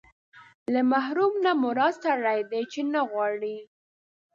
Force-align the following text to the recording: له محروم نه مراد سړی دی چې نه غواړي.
له 0.73 0.81
محروم 0.91 1.33
نه 1.45 1.51
مراد 1.63 1.95
سړی 2.05 2.39
دی 2.51 2.63
چې 2.71 2.81
نه 2.93 3.01
غواړي. 3.09 3.57